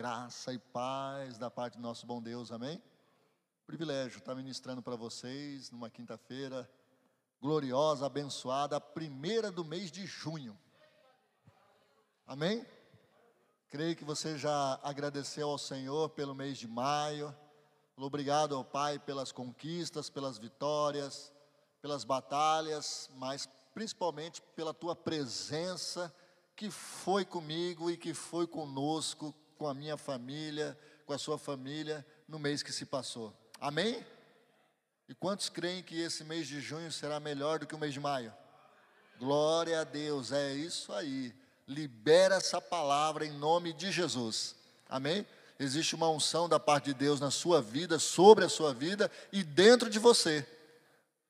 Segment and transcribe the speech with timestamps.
[0.00, 2.82] graça e paz da parte do nosso bom Deus, amém?
[3.66, 6.66] Privilégio estar ministrando para vocês numa quinta-feira
[7.38, 10.58] gloriosa, abençoada, a primeira do mês de junho,
[12.26, 12.64] amém?
[13.68, 17.36] Creio que você já agradeceu ao Senhor pelo mês de maio,
[17.94, 21.30] obrigado ao Pai pelas conquistas, pelas vitórias,
[21.82, 26.10] pelas batalhas, mas principalmente pela tua presença
[26.56, 30.74] que foi comigo e que foi conosco, com a minha família,
[31.04, 33.30] com a sua família, no mês que se passou.
[33.60, 34.02] Amém?
[35.06, 38.00] E quantos creem que esse mês de junho será melhor do que o mês de
[38.00, 38.32] maio?
[39.18, 41.34] Glória a Deus, é isso aí.
[41.68, 44.56] Libera essa palavra em nome de Jesus.
[44.88, 45.26] Amém?
[45.58, 49.42] Existe uma unção da parte de Deus na sua vida, sobre a sua vida e
[49.42, 50.42] dentro de você.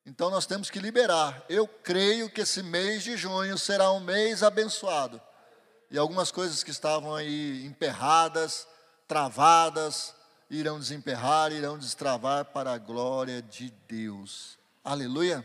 [0.06, 1.44] Então nós temos que liberar.
[1.48, 5.20] Eu creio que esse mês de junho será um mês abençoado.
[5.90, 8.68] E algumas coisas que estavam aí emperradas,
[9.08, 10.14] travadas,
[10.48, 14.56] irão desemperrar, irão destravar para a glória de Deus.
[14.84, 15.44] Aleluia.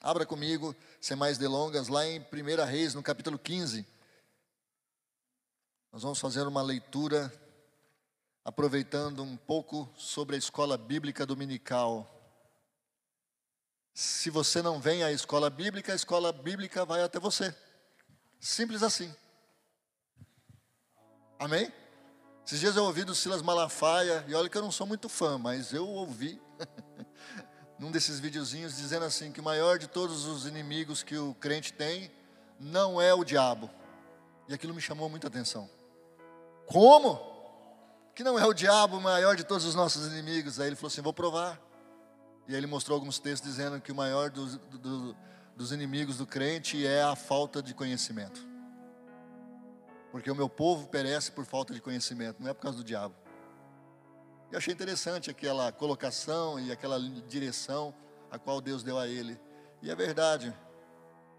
[0.00, 3.86] Abra comigo, sem mais delongas, lá em 1 Reis, no capítulo 15.
[5.92, 7.30] Nós vamos fazer uma leitura
[8.42, 12.08] aproveitando um pouco sobre a escola bíblica dominical.
[13.92, 17.54] Se você não vem à escola bíblica, a escola bíblica vai até você.
[18.40, 19.14] Simples assim.
[21.42, 21.72] Amém?
[22.46, 25.38] Esses dias eu ouvi do Silas Malafaia, e olha que eu não sou muito fã,
[25.38, 26.40] mas eu ouvi
[27.80, 31.72] num desses videozinhos dizendo assim que o maior de todos os inimigos que o crente
[31.72, 32.12] tem
[32.60, 33.68] não é o diabo.
[34.48, 35.68] E aquilo me chamou muita atenção.
[36.64, 37.20] Como?
[38.14, 40.60] Que não é o diabo o maior de todos os nossos inimigos.
[40.60, 41.60] Aí ele falou assim: vou provar.
[42.46, 45.16] E aí ele mostrou alguns textos dizendo que o maior dos, do,
[45.56, 48.51] dos inimigos do crente é a falta de conhecimento.
[50.12, 53.14] Porque o meu povo perece por falta de conhecimento, não é por causa do diabo.
[54.50, 57.94] Eu achei interessante aquela colocação e aquela direção
[58.30, 59.40] a qual Deus deu a ele.
[59.80, 60.54] E é verdade.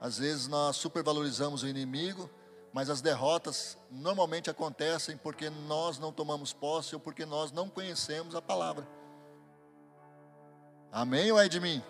[0.02, 2.28] Às vezes nós supervalorizamos o inimigo,
[2.74, 8.34] mas as derrotas normalmente acontecem porque nós não tomamos posse ou porque nós não conhecemos
[8.34, 8.88] a palavra.
[10.92, 11.84] Amém ou é de mim?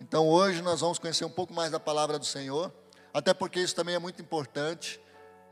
[0.00, 2.72] Então hoje nós vamos conhecer um pouco mais da palavra do Senhor,
[3.14, 5.00] até porque isso também é muito importante.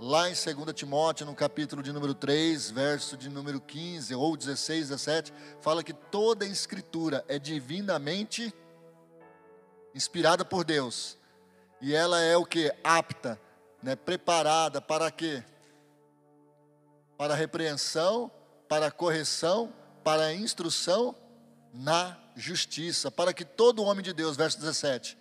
[0.01, 4.91] Lá em 2 Timóteo, no capítulo de número 3, verso de número 15 ou 16,
[4.91, 8.55] 17, fala que toda a escritura é divinamente
[9.93, 11.19] inspirada por Deus.
[11.81, 12.73] E ela é o que?
[12.85, 13.41] Apta,
[13.83, 13.97] né?
[13.97, 15.43] preparada para quê?
[17.17, 18.31] Para repreensão,
[18.69, 19.73] para correção,
[20.05, 21.13] para instrução
[21.75, 25.19] na justiça, para que todo homem de Deus, verso 17,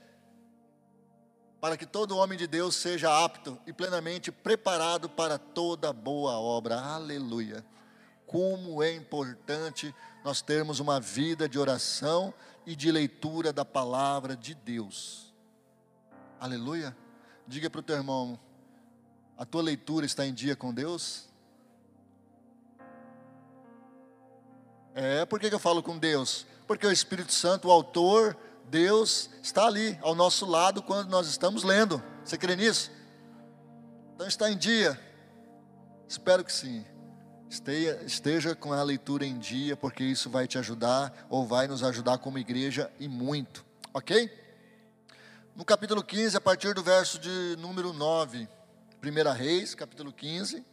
[1.67, 6.79] para que todo homem de Deus seja apto e plenamente preparado para toda boa obra.
[6.79, 7.61] Aleluia.
[8.25, 12.33] Como é importante nós termos uma vida de oração
[12.65, 15.33] e de leitura da palavra de Deus.
[16.39, 16.95] Aleluia.
[17.45, 18.39] Diga para o teu irmão:
[19.37, 21.27] a tua leitura está em dia com Deus?
[24.95, 26.47] É, por que eu falo com Deus?
[26.65, 28.37] Porque o Espírito Santo, o autor,
[28.69, 32.03] Deus, está ali, ao nosso lado, quando nós estamos lendo.
[32.23, 32.91] Você crê nisso?
[34.13, 34.99] Então está em dia.
[36.07, 36.85] Espero que sim.
[37.49, 41.81] Esteja, esteja com a leitura em dia, porque isso vai te ajudar, ou vai nos
[41.81, 43.65] ajudar como igreja e muito.
[43.93, 44.29] Ok?
[45.55, 48.49] No capítulo 15, a partir do verso de número 9,
[49.01, 50.63] 1 Reis, capítulo 15,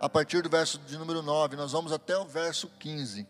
[0.00, 3.26] a partir do verso de número 9, nós vamos até o verso 15.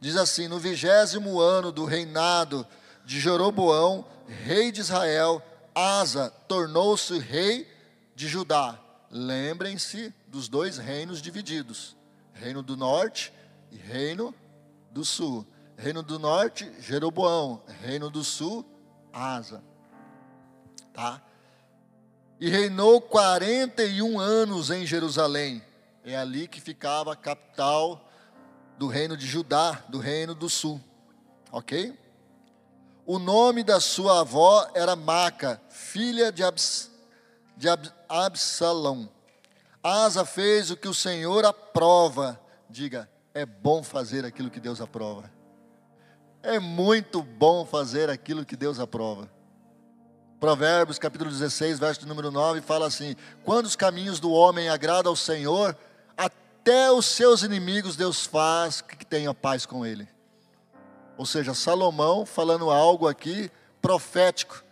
[0.00, 2.66] Diz assim: No vigésimo ano do reinado
[3.08, 5.42] de Jeroboão, rei de Israel,
[5.74, 7.66] Asa tornou-se rei
[8.14, 8.78] de Judá.
[9.10, 11.96] Lembrem-se dos dois reinos divididos:
[12.34, 13.32] Reino do Norte
[13.72, 14.34] e Reino
[14.90, 15.46] do Sul.
[15.74, 17.62] Reino do Norte, Jeroboão.
[17.80, 18.62] Reino do Sul,
[19.10, 19.64] Asa.
[20.92, 21.22] Tá?
[22.38, 25.62] E reinou 41 anos em Jerusalém.
[26.04, 28.06] É ali que ficava a capital
[28.76, 30.78] do reino de Judá, do reino do sul.
[31.50, 31.98] Ok?
[33.10, 36.90] O nome da sua avó era Maca, filha de, Abs,
[37.56, 39.08] de Ab, Absalão.
[39.82, 42.38] Asa fez o que o Senhor aprova.
[42.68, 45.32] Diga, é bom fazer aquilo que Deus aprova.
[46.42, 49.26] É muito bom fazer aquilo que Deus aprova.
[50.38, 55.16] Provérbios capítulo 16, verso número 9, fala assim: Quando os caminhos do homem agradam ao
[55.16, 55.74] Senhor,
[56.14, 60.06] até os seus inimigos Deus faz que tenha paz com ele.
[61.18, 63.50] Ou seja, Salomão falando algo aqui
[63.82, 64.62] profético,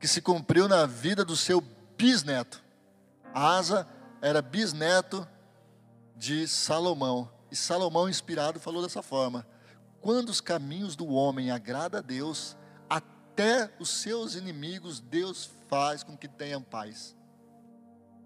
[0.00, 1.62] que se cumpriu na vida do seu
[1.96, 2.60] bisneto.
[3.32, 3.86] Asa
[4.20, 5.26] era bisneto
[6.16, 7.30] de Salomão.
[7.52, 9.46] E Salomão, inspirado, falou dessa forma:
[10.00, 12.56] Quando os caminhos do homem agrada a Deus,
[12.90, 17.14] até os seus inimigos Deus faz com que tenham paz.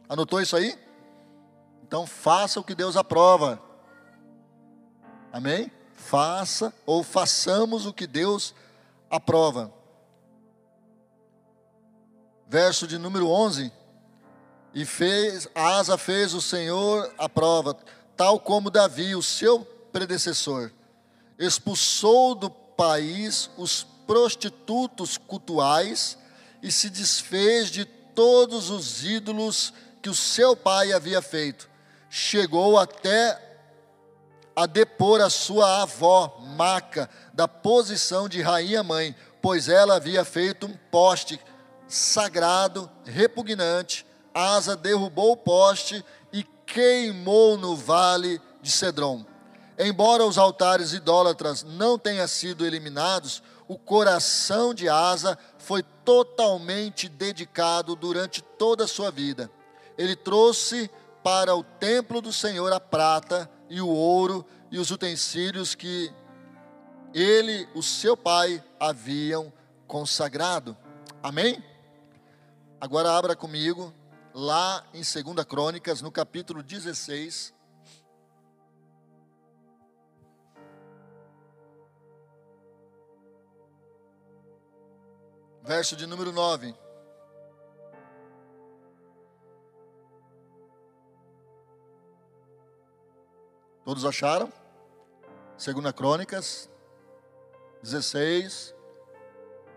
[0.09, 0.79] Anotou isso aí?
[1.83, 3.63] Então faça o que Deus aprova.
[5.31, 5.71] Amém?
[6.07, 8.55] Faça ou façamos o que Deus
[9.09, 9.73] aprova.
[12.49, 13.73] Verso de número 11.
[14.75, 17.77] E fez, Asa fez o Senhor a prova,
[18.17, 20.73] tal como Davi, o seu predecessor,
[21.39, 26.17] expulsou do país os prostitutos cultuais
[26.63, 31.69] e se desfez de todos os ídolos que o seu pai havia feito.
[32.09, 33.50] Chegou até
[34.61, 40.77] a depor a sua avó, Maca, da posição de rainha-mãe, pois ela havia feito um
[40.91, 41.41] poste
[41.89, 44.05] sagrado, repugnante.
[44.35, 49.25] Asa derrubou o poste e queimou no vale de Cedron.
[49.79, 57.97] Embora os altares idólatras não tenham sido eliminados, o coração de Asa foi totalmente dedicado
[57.97, 59.51] durante toda a sua vida.
[59.97, 60.91] Ele trouxe
[61.25, 66.13] para o templo do Senhor a prata e o ouro e os utensílios que
[67.15, 69.53] ele, o seu pai, haviam
[69.87, 70.77] consagrado.
[71.23, 71.63] Amém?
[72.81, 73.95] Agora abra comigo
[74.35, 77.55] lá em 2 Crônicas, no capítulo 16.
[85.63, 86.75] Verso de número 9.
[93.91, 94.53] Todos acharam?
[95.59, 96.71] Segunda Crônicas
[97.83, 98.73] 16,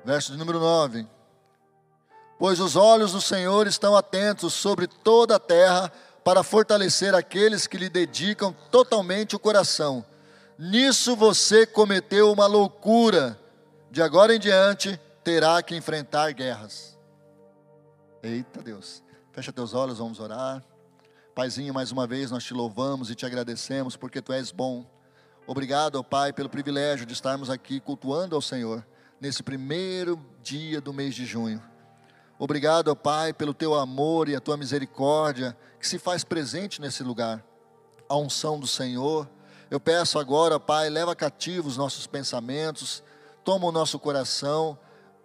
[0.06, 1.08] verso de número 9.
[2.38, 5.92] Pois os olhos do Senhor estão atentos sobre toda a terra
[6.24, 10.06] para fortalecer aqueles que lhe dedicam totalmente o coração.
[10.60, 13.40] Nisso você cometeu uma loucura.
[13.90, 16.96] De agora em diante terá que enfrentar guerras.
[18.22, 19.02] Eita Deus.
[19.32, 20.64] Fecha teus olhos, vamos orar.
[21.36, 24.86] Paizinho, mais uma vez nós te louvamos e te agradecemos porque tu és bom.
[25.48, 28.86] Obrigado, ó Pai, pelo privilégio de estarmos aqui cultuando ao Senhor
[29.20, 31.60] nesse primeiro dia do mês de junho.
[32.38, 37.02] Obrigado, ó Pai, pelo teu amor e a tua misericórdia que se faz presente nesse
[37.02, 37.44] lugar.
[38.08, 39.28] A unção do Senhor.
[39.72, 43.02] Eu peço agora, Pai, leva cativos os nossos pensamentos,
[43.44, 44.78] toma o nosso coração,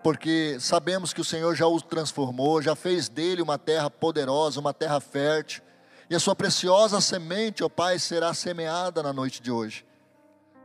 [0.02, 4.72] porque sabemos que o Senhor já o transformou, já fez dele uma terra poderosa, uma
[4.72, 5.67] terra fértil
[6.10, 9.84] e a sua preciosa semente, ó Pai, será semeada na noite de hoje.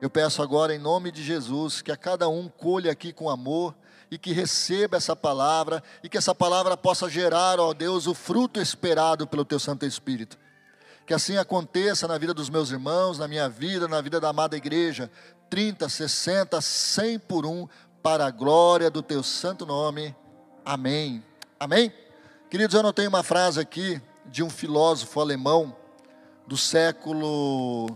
[0.02, 3.76] Eu peço agora, em nome de Jesus, que a cada um colhe aqui com amor
[4.10, 8.60] e que receba essa palavra e que essa palavra possa gerar, ó Deus, o fruto
[8.60, 10.38] esperado pelo Teu Santo Espírito.
[11.06, 14.56] Que assim aconteça na vida dos meus irmãos, na minha vida, na vida da amada
[14.56, 15.12] igreja,
[15.50, 17.68] 30, 60, 100 por um,
[18.02, 20.16] para a glória do Teu santo nome.
[20.64, 21.24] Amém.
[21.60, 21.94] Amém?
[22.50, 25.76] Queridos, eu não tenho uma frase aqui de um filósofo alemão
[26.48, 27.88] do século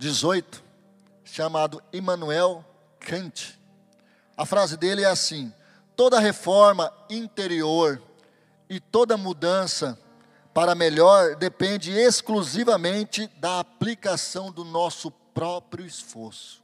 [0.00, 0.44] XVIII,
[1.24, 2.64] chamado Immanuel
[2.98, 3.58] Kant.
[4.36, 5.52] A frase dele é assim:
[5.96, 8.00] toda reforma interior
[8.68, 9.98] e toda mudança
[10.54, 16.62] para melhor depende exclusivamente da aplicação do nosso próprio esforço.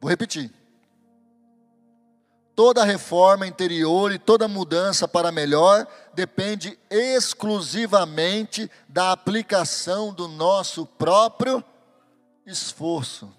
[0.00, 0.61] Vou repetir.
[2.54, 11.64] Toda reforma interior e toda mudança para melhor depende exclusivamente da aplicação do nosso próprio
[12.46, 13.32] esforço.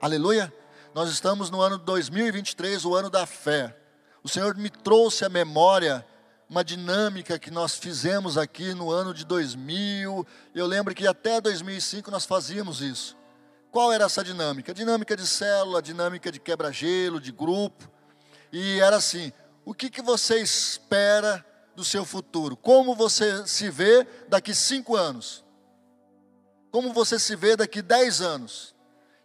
[0.00, 0.52] Aleluia!
[0.94, 3.76] Nós estamos no ano 2023, o ano da fé.
[4.22, 6.06] O Senhor me trouxe à memória
[6.48, 10.26] uma dinâmica que nós fizemos aqui no ano de 2000.
[10.54, 13.16] Eu lembro que até 2005 nós fazíamos isso.
[13.70, 14.72] Qual era essa dinâmica?
[14.72, 17.90] Dinâmica de célula, dinâmica de quebra-gelo, de grupo.
[18.54, 19.32] E era assim:
[19.64, 21.44] o que, que você espera
[21.74, 22.56] do seu futuro?
[22.56, 25.44] Como você se vê daqui cinco anos?
[26.70, 28.72] Como você se vê daqui dez anos?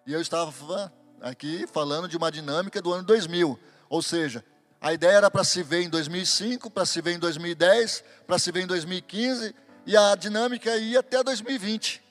[0.07, 4.43] E eu estava aqui falando de uma dinâmica do ano 2000, ou seja,
[4.81, 8.51] a ideia era para se ver em 2005, para se ver em 2010, para se
[8.51, 9.53] ver em 2015,
[9.85, 12.01] e a dinâmica ia até 2020.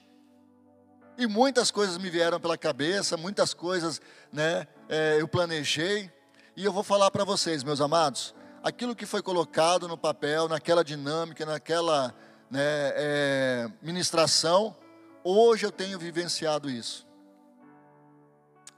[1.17, 4.01] E muitas coisas me vieram pela cabeça, muitas coisas
[4.33, 6.13] né, é, eu planejei,
[6.59, 8.35] e eu vou falar para vocês, meus amados,
[8.65, 12.13] aquilo que foi colocado no papel, naquela dinâmica, naquela
[12.51, 12.61] né,
[12.97, 14.77] é, ministração,
[15.23, 17.07] hoje eu tenho vivenciado isso.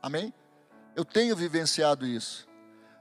[0.03, 0.31] Amém?
[0.95, 2.47] Eu tenho vivenciado isso.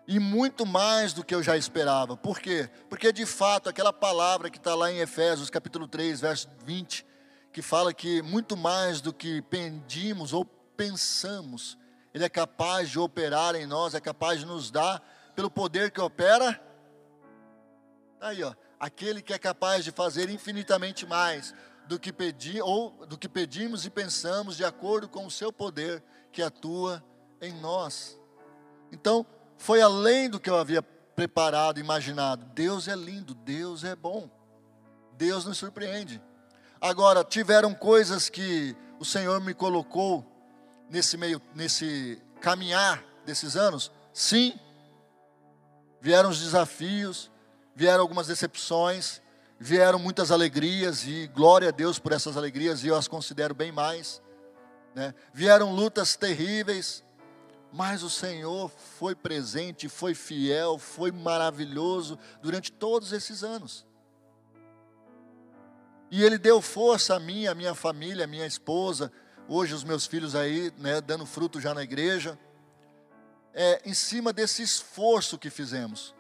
[0.07, 2.15] E muito mais do que eu já esperava.
[2.15, 2.69] Por quê?
[2.89, 7.05] Porque de fato, aquela palavra que está lá em Efésios capítulo 3, verso 20,
[7.51, 11.77] que fala que muito mais do que pedimos ou pensamos,
[12.13, 15.01] Ele é capaz de operar em nós, é capaz de nos dar,
[15.35, 16.59] pelo poder que opera.
[18.19, 21.53] Aí, ó, aquele que é capaz de fazer infinitamente mais
[21.87, 26.03] do que pedir ou do que pedimos e pensamos, de acordo com o seu poder
[26.31, 27.03] que atua
[27.41, 28.19] em nós.
[28.91, 29.25] Então,
[29.57, 32.45] foi além do que eu havia preparado, imaginado.
[32.53, 34.29] Deus é lindo, Deus é bom.
[35.17, 36.21] Deus nos surpreende.
[36.79, 40.38] Agora, tiveram coisas que o Senhor me colocou
[40.89, 43.91] nesse meio, nesse caminhar desses anos?
[44.13, 44.57] Sim.
[46.01, 47.29] Vieram os desafios,
[47.75, 49.21] vieram algumas decepções,
[49.59, 53.71] vieram muitas alegrias e glória a Deus por essas alegrias e eu as considero bem
[53.71, 54.21] mais.
[54.95, 55.13] Né?
[55.33, 57.03] Vieram lutas terríveis,
[57.71, 63.85] mas o Senhor foi presente, foi fiel, foi maravilhoso durante todos esses anos.
[66.09, 69.11] E Ele deu força a mim, a minha família, a minha esposa,
[69.49, 72.37] hoje os meus filhos aí, né, dando fruto já na igreja,
[73.53, 76.15] é, em cima desse esforço que fizemos,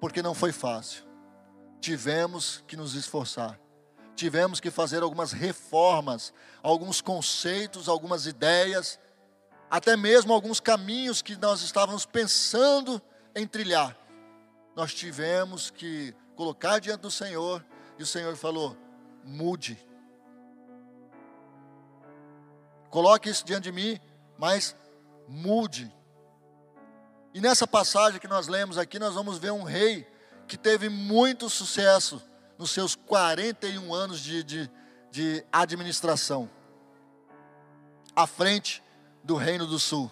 [0.00, 1.04] porque não foi fácil.
[1.80, 3.58] Tivemos que nos esforçar,
[4.16, 8.98] tivemos que fazer algumas reformas, alguns conceitos, algumas ideias,
[9.70, 13.00] até mesmo alguns caminhos que nós estávamos pensando
[13.34, 13.96] em trilhar.
[14.74, 17.64] Nós tivemos que colocar diante do Senhor,
[17.98, 18.76] e o Senhor falou:
[19.24, 19.78] mude.
[22.96, 24.00] Coloque isso diante de mim,
[24.38, 24.74] mas
[25.28, 25.92] mude.
[27.34, 30.10] E nessa passagem que nós lemos aqui, nós vamos ver um rei
[30.48, 32.22] que teve muito sucesso
[32.56, 34.70] nos seus 41 anos de, de,
[35.10, 36.48] de administração,
[38.16, 38.82] à frente
[39.22, 40.10] do Reino do Sul.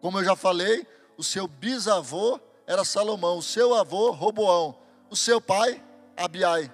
[0.00, 0.84] Como eu já falei,
[1.16, 4.76] o seu bisavô era Salomão, o seu avô Roboão,
[5.08, 5.80] o seu pai
[6.16, 6.68] Abiai.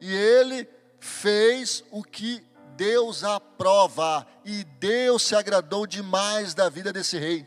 [0.00, 0.66] E ele
[0.98, 2.48] fez o que
[2.80, 7.46] Deus aprova, e Deus se agradou demais da vida desse rei.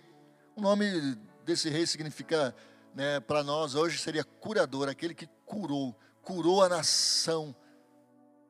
[0.56, 2.56] O nome desse rei significa,
[2.94, 7.56] né, para nós hoje, seria curador, aquele que curou, curou a nação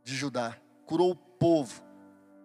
[0.03, 1.81] de Judá, curou o povo.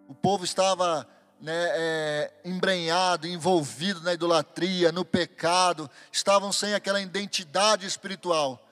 [0.07, 1.05] O povo estava
[1.41, 8.65] né, é, embrenhado, envolvido na idolatria, no pecado, estavam sem aquela identidade espiritual.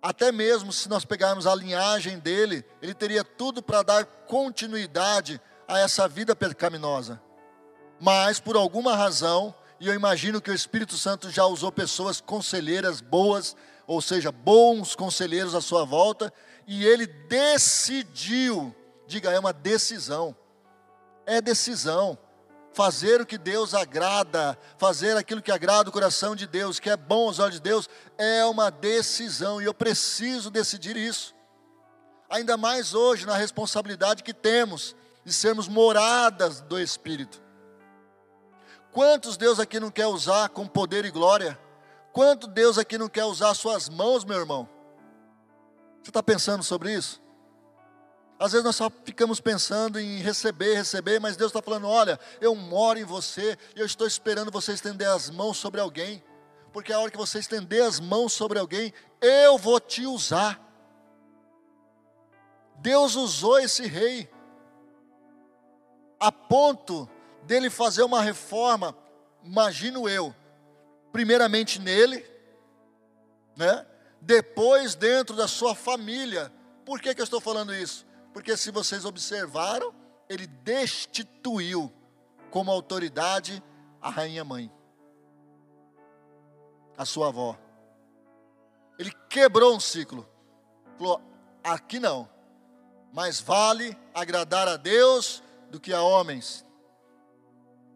[0.00, 5.78] Até mesmo se nós pegarmos a linhagem dele, ele teria tudo para dar continuidade a
[5.80, 7.20] essa vida pecaminosa.
[8.00, 13.00] Mas por alguma razão, e eu imagino que o Espírito Santo já usou pessoas conselheiras
[13.00, 16.32] boas, ou seja, bons conselheiros à sua volta,
[16.66, 18.74] e ele decidiu,
[19.06, 20.36] diga, é uma decisão,
[21.26, 22.16] é decisão
[22.78, 26.96] fazer o que Deus agrada, fazer aquilo que agrada o coração de Deus, que é
[26.96, 31.34] bom aos olhos de Deus, é uma decisão e eu preciso decidir isso.
[32.30, 34.94] Ainda mais hoje, na responsabilidade que temos
[35.24, 37.42] de sermos moradas do Espírito.
[38.92, 41.58] Quantos Deus aqui não quer usar com poder e glória?
[42.12, 44.68] Quanto Deus aqui não quer usar suas mãos, meu irmão?
[46.00, 47.20] Você está pensando sobre isso?
[48.38, 52.54] Às vezes nós só ficamos pensando em receber, receber, mas Deus está falando: olha, eu
[52.54, 56.22] moro em você e eu estou esperando você estender as mãos sobre alguém,
[56.72, 60.64] porque a hora que você estender as mãos sobre alguém, eu vou te usar.
[62.76, 64.30] Deus usou esse rei
[66.20, 67.08] a ponto
[67.42, 68.96] dele fazer uma reforma,
[69.42, 70.32] imagino eu,
[71.10, 72.24] primeiramente nele,
[73.56, 73.84] né?
[74.20, 76.52] Depois dentro da sua família.
[76.84, 78.07] Por que, que eu estou falando isso?
[78.32, 79.94] Porque se vocês observaram,
[80.28, 81.92] ele destituiu
[82.50, 83.62] como autoridade
[84.00, 84.70] a rainha mãe,
[86.96, 87.58] a sua avó.
[88.98, 90.28] Ele quebrou um ciclo.
[90.96, 91.20] Falou:
[91.62, 92.28] aqui não.
[93.12, 96.64] Mais vale agradar a Deus do que a homens.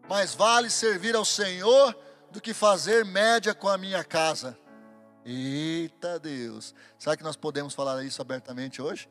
[0.09, 1.95] Mais vale servir ao Senhor
[2.31, 4.57] do que fazer média com a minha casa.
[5.25, 6.73] Eita Deus.
[6.97, 9.07] Será que nós podemos falar isso abertamente hoje?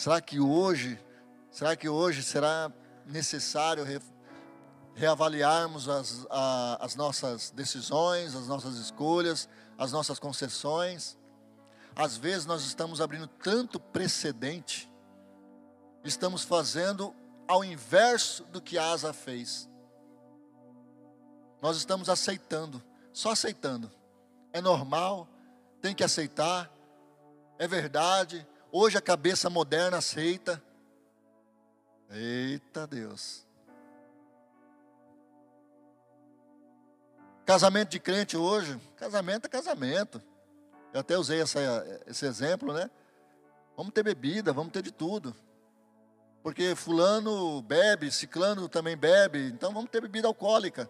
[0.00, 0.98] Será que hoje,
[1.50, 2.72] será que hoje será
[3.04, 4.00] necessário re,
[4.94, 11.18] reavaliarmos as, a, as nossas decisões, as nossas escolhas, as nossas concessões?
[11.94, 14.90] Às vezes nós estamos abrindo tanto precedente,
[16.02, 17.14] estamos fazendo
[17.46, 19.68] ao inverso do que Asa fez.
[21.60, 23.92] Nós estamos aceitando, só aceitando.
[24.50, 25.28] É normal,
[25.82, 26.72] tem que aceitar,
[27.58, 30.62] é verdade, Hoje a cabeça moderna aceita.
[32.10, 33.44] Eita Deus.
[37.44, 40.22] Casamento de crente hoje, casamento é casamento.
[40.92, 41.60] Eu até usei essa,
[42.06, 42.88] esse exemplo, né?
[43.76, 45.34] Vamos ter bebida, vamos ter de tudo.
[46.42, 50.88] Porque fulano bebe, ciclano também bebe, então vamos ter bebida alcoólica.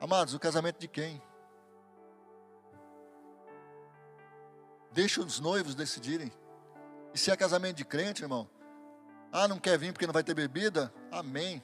[0.00, 1.22] Amados, o casamento de quem?
[4.94, 6.32] Deixa os noivos decidirem.
[7.12, 8.48] E se é casamento de crente, irmão?
[9.32, 10.94] Ah, não quer vir porque não vai ter bebida?
[11.10, 11.60] Amém.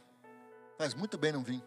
[0.77, 1.63] Faz muito bem não vir.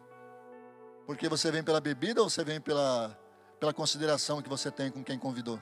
[1.05, 3.17] Porque você vem pela bebida ou você vem pela,
[3.61, 5.61] pela consideração que você tem com quem convidou?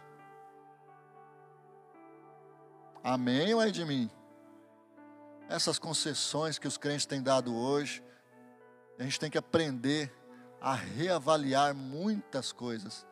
[3.04, 4.10] Amém ou é de mim?
[5.48, 8.04] Essas concessões que os crentes têm dado hoje,
[8.98, 10.12] a gente tem que aprender
[10.60, 13.06] a reavaliar muitas coisas.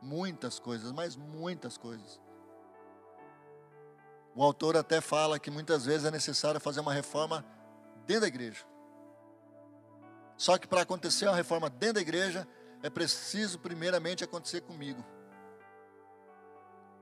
[0.00, 2.18] Muitas coisas, mas muitas coisas.
[4.40, 7.44] O autor até fala que muitas vezes é necessário fazer uma reforma
[8.06, 8.64] dentro da igreja.
[10.34, 12.48] Só que para acontecer uma reforma dentro da igreja,
[12.82, 15.04] é preciso primeiramente acontecer comigo.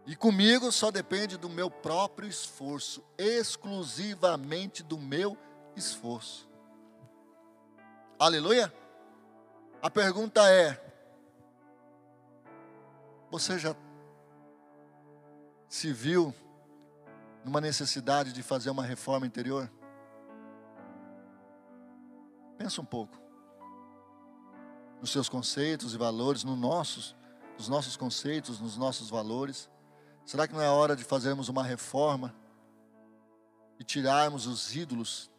[0.04, 5.38] E comigo só depende do meu próprio esforço, exclusivamente do meu
[5.76, 6.50] esforço.
[8.18, 8.74] Aleluia?
[9.80, 10.76] A pergunta é:
[13.30, 13.76] você já
[15.68, 16.34] se viu
[17.48, 19.72] numa necessidade de fazer uma reforma interior?
[22.58, 23.18] Pensa um pouco.
[25.00, 27.16] Nos seus conceitos e valores, nos nossos,
[27.56, 29.70] nos nossos conceitos, nos nossos valores.
[30.26, 32.34] Será que não é hora de fazermos uma reforma
[33.78, 35.30] e tirarmos os ídolos?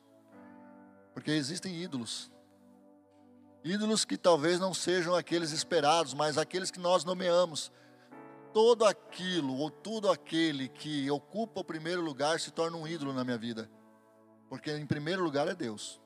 [1.14, 2.32] Porque existem ídolos.
[3.64, 7.72] Ídolos que talvez não sejam aqueles esperados, mas aqueles que nós nomeamos
[8.54, 13.24] todo aquilo ou tudo aquele que ocupa o primeiro lugar se torna um ídolo na
[13.24, 13.70] minha vida.
[14.48, 16.02] Porque em primeiro lugar é Deus.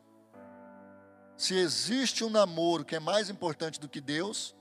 [1.35, 4.55] Se existe um namoro que é mais importante do que Deus,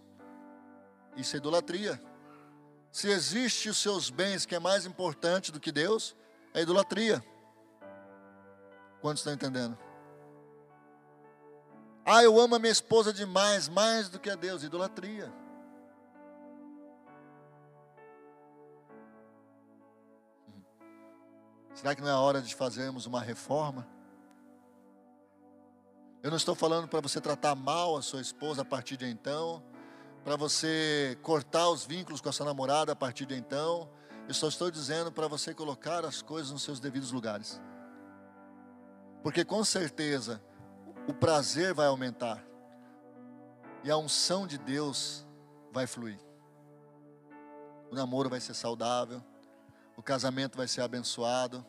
[1.17, 2.03] isso é idolatria.
[2.91, 6.17] Se existe os seus bens que é mais importante do que Deus,
[6.55, 7.25] é idolatria.
[9.01, 9.77] Quantos estão entendendo?
[12.05, 15.33] Ah, eu amo a minha esposa demais, mais do que a Deus, idolatria.
[21.83, 23.85] Será que não é hora de fazermos uma reforma?
[26.23, 29.61] Eu não estou falando para você tratar mal a sua esposa a partir de então,
[30.23, 33.91] para você cortar os vínculos com a sua namorada a partir de então.
[34.29, 37.61] Eu só estou dizendo para você colocar as coisas nos seus devidos lugares.
[39.21, 40.41] Porque com certeza
[41.09, 42.41] o prazer vai aumentar
[43.83, 45.27] e a unção de Deus
[45.73, 46.21] vai fluir.
[47.91, 49.21] O namoro vai ser saudável,
[49.97, 51.67] o casamento vai ser abençoado,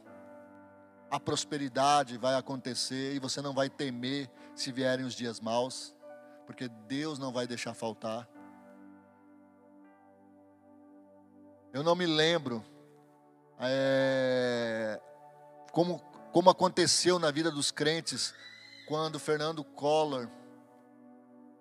[1.13, 5.95] a prosperidade vai acontecer e você não vai temer se vierem os dias maus,
[6.47, 8.27] porque Deus não vai deixar faltar.
[11.71, 12.65] Eu não me lembro
[13.59, 14.99] é,
[15.71, 15.99] como,
[16.31, 18.33] como aconteceu na vida dos crentes
[18.87, 20.27] quando Fernando Collor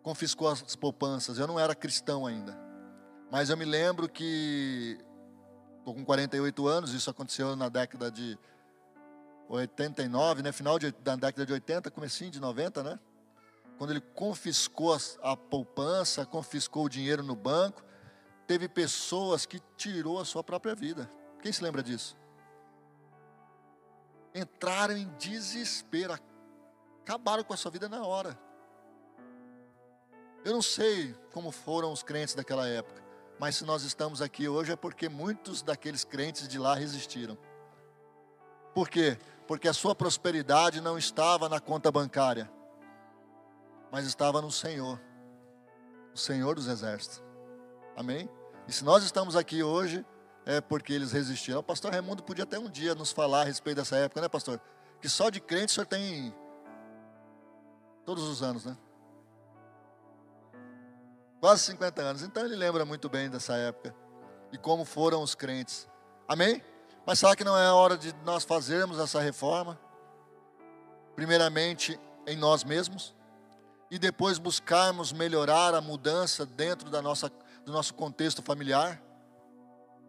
[0.02, 1.36] confiscou as poupanças.
[1.36, 2.58] Eu não era cristão ainda,
[3.30, 4.98] mas eu me lembro que
[5.76, 8.38] estou com 48 anos, isso aconteceu na década de
[9.48, 10.52] 89, né?
[10.52, 12.98] Final de, da década de 80, comecinho de 90, né?
[13.78, 14.98] Quando ele confiscou a,
[15.32, 17.82] a poupança, confiscou o dinheiro no banco,
[18.46, 21.10] teve pessoas que tirou a sua própria vida.
[21.40, 22.16] Quem se lembra disso?
[24.34, 26.18] Entraram em desespero,
[27.02, 28.38] acabaram com a sua vida na hora.
[30.44, 33.02] Eu não sei como foram os crentes daquela época,
[33.38, 37.36] mas se nós estamos aqui hoje é porque muitos daqueles crentes de lá resistiram.
[38.74, 39.18] Por quê?
[39.46, 42.50] Porque a sua prosperidade não estava na conta bancária,
[43.90, 45.00] mas estava no Senhor,
[46.14, 47.22] o Senhor dos Exércitos.
[47.96, 48.28] Amém?
[48.66, 50.04] E se nós estamos aqui hoje,
[50.46, 51.60] é porque eles resistiram.
[51.60, 54.60] O pastor Raimundo podia até um dia nos falar a respeito dessa época, né, pastor?
[55.00, 56.34] Que só de crente o senhor tem
[58.04, 58.76] todos os anos, né?
[61.40, 62.22] Quase 50 anos.
[62.22, 63.94] Então ele lembra muito bem dessa época
[64.52, 65.88] e como foram os crentes.
[66.26, 66.62] Amém?
[67.04, 69.78] Mas será que não é a hora de nós fazermos essa reforma?
[71.16, 73.14] Primeiramente em nós mesmos
[73.90, 77.30] e depois buscarmos melhorar a mudança dentro da nossa,
[77.64, 79.02] do nosso contexto familiar?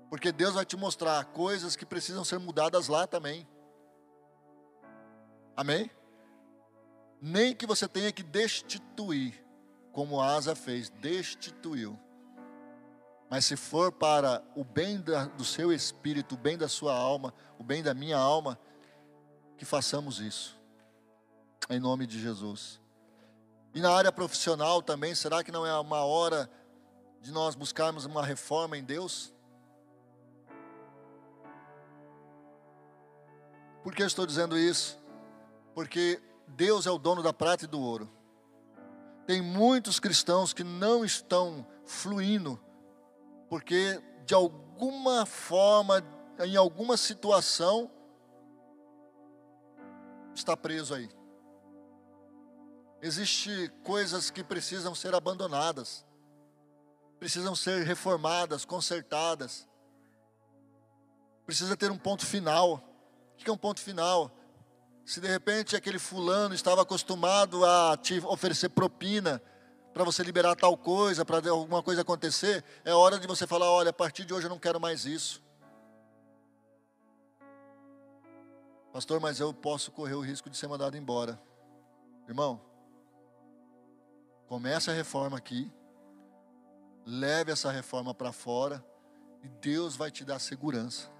[0.09, 3.47] Porque Deus vai te mostrar coisas que precisam ser mudadas lá também.
[5.55, 5.89] Amém?
[7.19, 9.43] Nem que você tenha que destituir,
[9.91, 11.99] como Asa fez, destituiu.
[13.29, 17.33] Mas se for para o bem da, do seu espírito, o bem da sua alma,
[17.57, 18.59] o bem da minha alma,
[19.57, 20.59] que façamos isso.
[21.69, 22.79] Em nome de Jesus.
[23.73, 26.49] E na área profissional também, será que não é uma hora
[27.21, 29.33] de nós buscarmos uma reforma em Deus?
[33.83, 34.97] Por que eu estou dizendo isso?
[35.73, 38.09] Porque Deus é o dono da prata e do ouro.
[39.25, 42.59] Tem muitos cristãos que não estão fluindo
[43.53, 46.03] porque de alguma forma,
[46.39, 47.87] em alguma situação,
[50.33, 51.07] está preso aí.
[52.99, 56.03] Existem coisas que precisam ser abandonadas,
[57.19, 59.67] precisam ser reformadas, consertadas.
[61.45, 62.83] Precisa ter um ponto final.
[63.33, 64.31] O que é um ponto final?
[65.05, 69.39] Se de repente aquele fulano estava acostumado a te oferecer propina
[69.93, 73.91] para você liberar tal coisa, para alguma coisa acontecer, é hora de você falar: olha,
[73.91, 75.43] a partir de hoje eu não quero mais isso.
[78.91, 81.39] Pastor, mas eu posso correr o risco de ser mandado embora.
[82.27, 82.61] Irmão,
[84.47, 85.71] comece a reforma aqui,
[87.05, 88.83] leve essa reforma para fora
[89.43, 91.11] e Deus vai te dar segurança.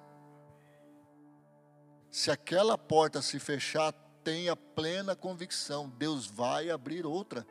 [2.10, 3.92] Se aquela porta se fechar,
[4.24, 7.46] tenha plena convicção, Deus vai abrir outra.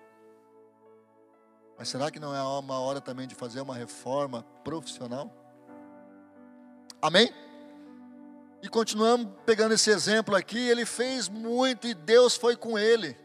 [1.79, 5.31] Mas será que não é uma hora também de fazer uma reforma profissional?
[7.01, 7.33] Amém?
[8.63, 13.19] E continuamos pegando esse exemplo aqui, ele fez muito e Deus foi com ele.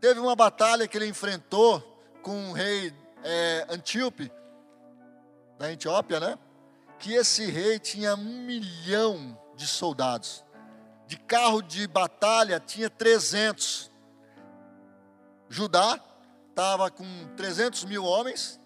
[0.00, 1.80] Teve uma batalha que ele enfrentou
[2.22, 4.30] com o rei é, Antíope,
[5.58, 6.38] da Etiópia, né?
[7.00, 10.44] Que esse rei tinha um milhão de soldados.
[11.08, 13.90] De carro de batalha tinha 300.
[15.48, 15.98] Judá
[16.58, 17.04] estava com
[17.36, 18.60] 300 mil homens,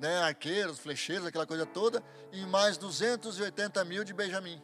[0.00, 2.02] né, arqueiros, flecheiros, aquela coisa toda,
[2.32, 4.62] e mais 280 mil de Benjamim.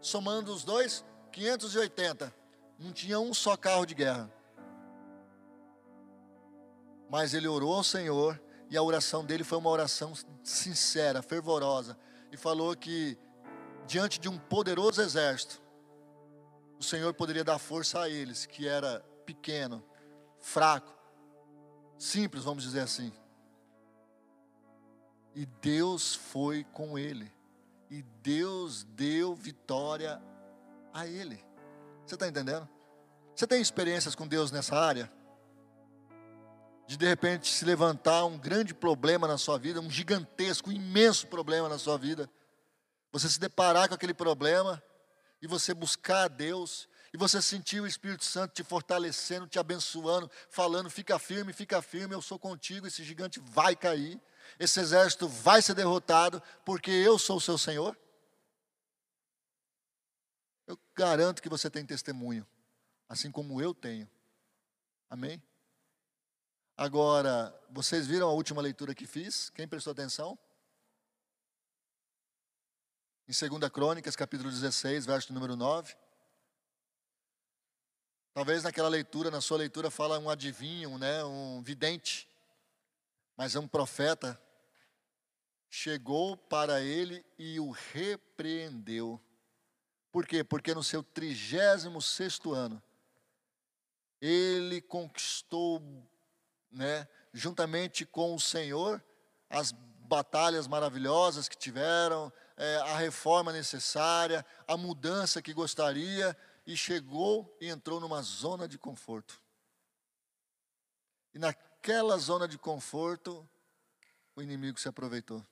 [0.00, 2.32] Somando os dois, 580.
[2.78, 4.32] Não tinha um só carro de guerra.
[7.10, 8.40] Mas ele orou ao Senhor,
[8.70, 10.12] e a oração dele foi uma oração
[10.44, 11.98] sincera, fervorosa,
[12.30, 13.18] e falou que
[13.88, 15.60] diante de um poderoso exército,
[16.78, 19.82] o Senhor poderia dar força a eles, que era pequeno,
[20.38, 20.99] fraco,
[22.02, 23.12] simples, vamos dizer assim.
[25.34, 27.32] E Deus foi com ele.
[27.88, 30.20] E Deus deu vitória
[30.92, 31.44] a ele.
[32.04, 32.68] Você está entendendo?
[33.34, 35.10] Você tem experiências com Deus nessa área?
[36.86, 41.28] De de repente se levantar um grande problema na sua vida, um gigantesco, um imenso
[41.28, 42.28] problema na sua vida
[43.12, 44.82] você se deparar com aquele problema
[45.42, 50.30] e você buscar a Deus e você sentir o Espírito Santo te fortalecendo, te abençoando,
[50.48, 54.20] falando: fica firme, fica firme, eu sou contigo, esse gigante vai cair,
[54.58, 57.98] esse exército vai ser derrotado, porque eu sou o seu Senhor.
[60.66, 62.46] Eu garanto que você tem testemunho,
[63.08, 64.08] assim como eu tenho.
[65.08, 65.42] Amém?
[66.76, 69.50] Agora, vocês viram a última leitura que fiz?
[69.50, 70.38] Quem prestou atenção?
[73.30, 75.94] em 2 Crônicas, capítulo 16, verso número 9.
[78.40, 82.26] Talvez naquela leitura, na sua leitura, fala um adivinho, né, um vidente,
[83.36, 84.40] mas é um profeta.
[85.68, 89.20] Chegou para ele e o repreendeu.
[90.10, 90.42] Por quê?
[90.42, 92.82] Porque no seu 36 ano,
[94.22, 95.82] ele conquistou,
[96.72, 99.04] né, juntamente com o Senhor,
[99.50, 106.34] as batalhas maravilhosas que tiveram, é, a reforma necessária, a mudança que gostaria,
[106.70, 109.42] e chegou e entrou numa zona de conforto.
[111.34, 113.48] E naquela zona de conforto,
[114.36, 115.44] o inimigo se aproveitou.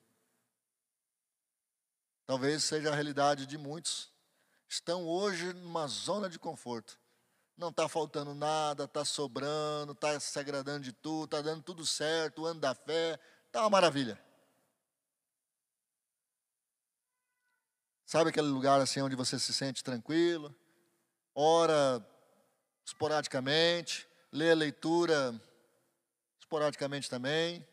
[2.25, 4.09] Talvez seja a realidade de muitos.
[4.69, 6.97] Estão hoje numa zona de conforto.
[7.57, 12.43] Não está faltando nada, está sobrando, está se agradando de tudo, está dando tudo certo,
[12.43, 14.17] o ano da fé, está uma maravilha.
[18.05, 20.55] Sabe aquele lugar assim onde você se sente tranquilo?
[21.33, 22.05] Ora
[22.85, 25.39] esporadicamente, lê a leitura
[26.39, 27.65] esporadicamente também.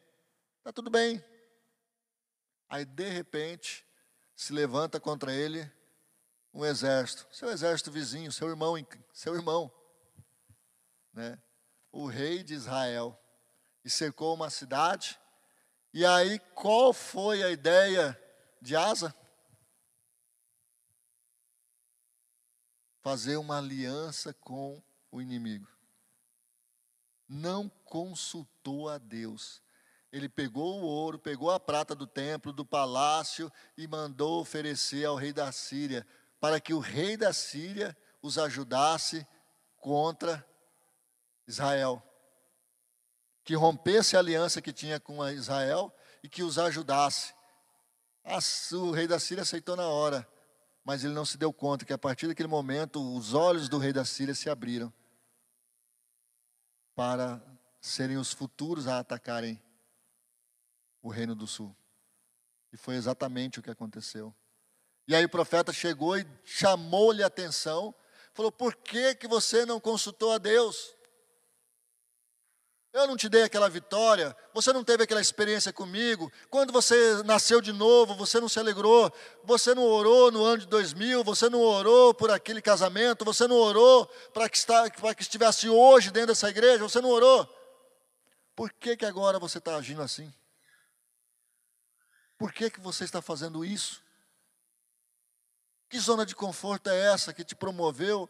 [0.59, 1.25] Está tudo bem.
[2.69, 3.87] Aí de repente
[4.35, 5.71] se levanta contra ele
[6.53, 8.75] um exército, seu exército vizinho, seu irmão,
[9.13, 9.73] seu irmão,
[11.13, 11.41] né?
[11.91, 13.19] O rei de Israel
[13.85, 15.19] e cercou uma cidade.
[15.93, 18.21] E aí qual foi a ideia
[18.61, 19.15] de Asa?
[23.07, 25.69] Fazer uma aliança com o inimigo.
[27.29, 29.63] Não consultou a Deus.
[30.11, 35.15] Ele pegou o ouro, pegou a prata do templo, do palácio e mandou oferecer ao
[35.15, 36.05] rei da Síria,
[36.41, 39.25] para que o rei da Síria os ajudasse
[39.77, 40.45] contra
[41.47, 42.03] Israel.
[43.45, 47.33] Que rompesse a aliança que tinha com Israel e que os ajudasse.
[48.73, 50.29] O rei da Síria aceitou na hora
[50.87, 53.93] Mas ele não se deu conta que a partir daquele momento os olhos do rei
[53.93, 54.95] da Síria se abriram
[56.95, 57.43] para
[57.81, 59.61] serem os futuros a atacarem
[61.03, 61.77] o reino do sul.
[62.73, 64.33] E foi exatamente o que aconteceu.
[65.09, 67.93] E aí o profeta chegou e chamou-lhe a atenção,
[68.33, 70.96] falou: "Por que que você não consultou a Deus?
[72.97, 76.33] Eu não te dei aquela vitória, você não teve aquela experiência comigo.
[76.49, 79.13] Quando você nasceu de novo, você não se alegrou,
[79.45, 83.57] você não orou no ano de 2000, você não orou por aquele casamento, você não
[83.57, 84.59] orou para que,
[85.15, 87.47] que estivesse hoje dentro dessa igreja, você não orou.
[88.55, 90.33] Por que, que agora você está agindo assim?
[92.39, 94.03] Por que, que você está fazendo isso?
[95.91, 98.27] Que zona de conforto é essa que te promoveu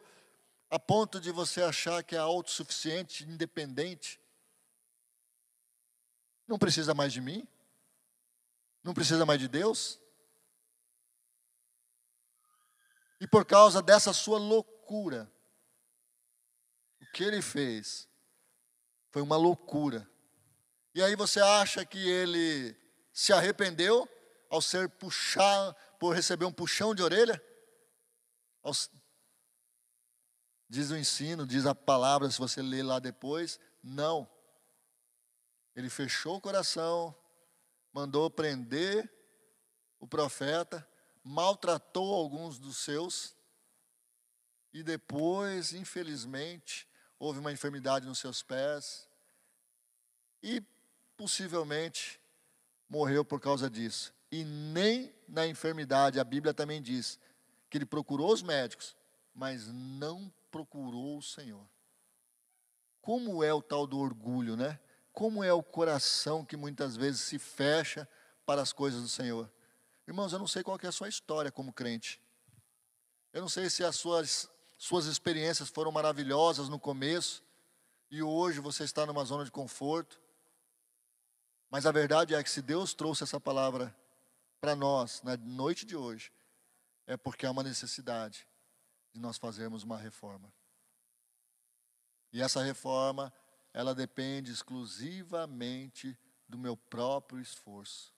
[0.68, 4.18] a ponto de você achar que é autossuficiente, independente?
[6.46, 7.46] Não precisa mais de mim?
[8.82, 10.00] Não precisa mais de Deus?
[13.20, 15.30] E por causa dessa sua loucura,
[17.00, 18.08] o que ele fez
[19.10, 20.08] foi uma loucura.
[20.94, 22.76] E aí você acha que ele
[23.12, 24.08] se arrependeu
[24.48, 27.42] ao ser puxar, por receber um puxão de orelha?
[30.68, 34.28] Diz o ensino, diz a palavra, se você ler lá depois, não.
[35.76, 37.14] Ele fechou o coração,
[37.92, 39.12] mandou prender
[40.00, 40.88] o profeta,
[41.22, 43.36] maltratou alguns dos seus,
[44.72, 49.06] e depois, infelizmente, houve uma enfermidade nos seus pés,
[50.42, 50.62] e
[51.16, 52.20] possivelmente
[52.88, 54.14] morreu por causa disso.
[54.30, 57.18] E nem na enfermidade, a Bíblia também diz
[57.68, 58.96] que ele procurou os médicos,
[59.34, 61.66] mas não procurou o Senhor.
[63.00, 64.80] Como é o tal do orgulho, né?
[65.16, 68.06] Como é o coração que muitas vezes se fecha
[68.44, 69.50] para as coisas do Senhor.
[70.06, 72.20] Irmãos, eu não sei qual é a sua história como crente.
[73.32, 77.42] Eu não sei se as suas, suas experiências foram maravilhosas no começo
[78.10, 80.20] e hoje você está numa zona de conforto.
[81.70, 83.96] Mas a verdade é que se Deus trouxe essa palavra
[84.60, 86.30] para nós na noite de hoje,
[87.06, 88.46] é porque há uma necessidade
[89.14, 90.52] de nós fazermos uma reforma.
[92.34, 93.32] E essa reforma
[93.76, 98.10] ela depende exclusivamente do meu próprio esforço.